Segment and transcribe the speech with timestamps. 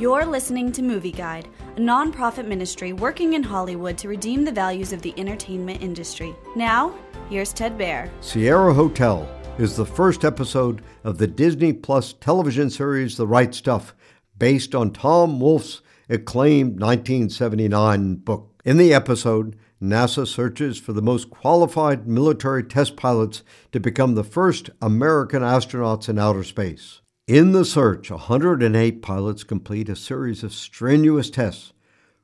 [0.00, 4.94] You're listening to Movie Guide, a nonprofit ministry working in Hollywood to redeem the values
[4.94, 6.34] of the entertainment industry.
[6.56, 6.94] Now,
[7.28, 8.08] here's Ted Baehr.
[8.22, 9.28] Sierra Hotel
[9.58, 13.94] is the first episode of the Disney Plus television series The Right Stuff,
[14.38, 18.58] based on Tom Wolfe's acclaimed 1979 book.
[18.64, 23.42] In the episode, NASA searches for the most qualified military test pilots
[23.72, 26.99] to become the first American astronauts in outer space.
[27.30, 31.72] In the search, 108 pilots complete a series of strenuous tests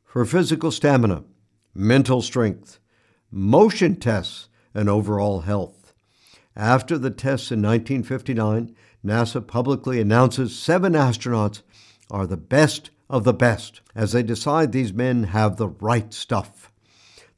[0.04, 1.22] for physical stamina,
[1.72, 2.80] mental strength,
[3.30, 5.94] motion tests, and overall health.
[6.56, 11.62] After the tests in 1959, NASA publicly announces seven astronauts
[12.10, 16.72] are the best of the best as they decide these men have the right stuff.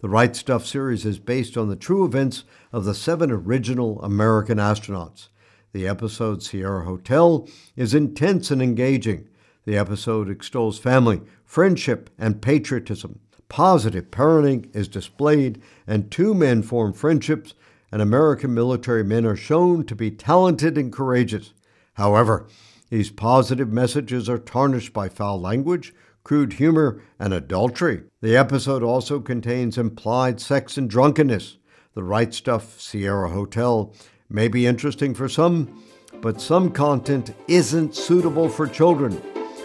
[0.00, 4.56] The Right Stuff series is based on the true events of the seven original American
[4.56, 5.28] astronauts.
[5.72, 7.46] The episode Sierra Hotel
[7.76, 9.28] is intense and engaging.
[9.64, 13.20] The episode extols family, friendship, and patriotism.
[13.50, 17.52] Positive parenting is displayed, and two men form friendships,
[17.92, 21.52] and American military men are shown to be talented and courageous.
[21.94, 22.46] However,
[22.88, 25.94] these positive messages are tarnished by foul language,
[26.24, 28.04] crude humor, and adultery.
[28.22, 31.58] The episode also contains implied sex and drunkenness.
[31.92, 33.94] The Right Stuff Sierra Hotel
[34.30, 35.82] may be interesting for some,
[36.20, 39.20] but some content isn't suitable for children.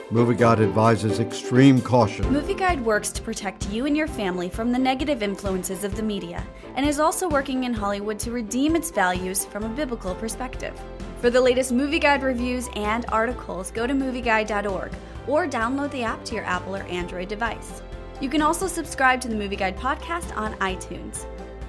[0.10, 2.32] Movie Guide advises extreme caution.
[2.32, 6.04] Movie Guide works to protect you and your family from the negative influences of the
[6.04, 10.80] media and is also working in Hollywood to redeem its values from a biblical perspective.
[11.20, 14.92] For the latest Movie Guide reviews and articles, go to movieguide.org
[15.28, 17.82] or download the app to your Apple or Android device.
[18.22, 21.26] You can also subscribe to the Movie Guide podcast on iTunes.